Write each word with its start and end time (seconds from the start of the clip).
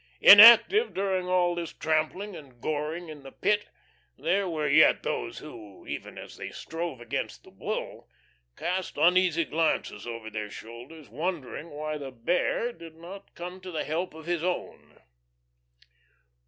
Inactive 0.21 0.95
during 0.95 1.27
all 1.27 1.53
this 1.53 1.73
trampling 1.73 2.35
and 2.35 2.59
goring 2.59 3.07
in 3.09 3.21
the 3.21 3.31
Pit, 3.31 3.67
there 4.17 4.49
were 4.49 4.67
yet 4.67 5.03
those 5.03 5.37
who, 5.37 5.85
even 5.85 6.17
as 6.17 6.37
they 6.37 6.49
strove 6.49 6.99
against 6.99 7.43
the 7.43 7.51
Bull, 7.51 8.09
cast 8.57 8.97
uneasy 8.97 9.45
glances 9.45 10.07
over 10.07 10.31
their 10.31 10.49
shoulders, 10.49 11.07
wondering 11.07 11.69
why 11.69 11.99
the 11.99 12.09
Bear 12.09 12.73
did 12.73 12.95
not 12.95 13.35
come 13.35 13.61
to 13.61 13.69
the 13.69 13.83
help 13.83 14.15
of 14.15 14.25
his 14.25 14.43
own. 14.43 15.01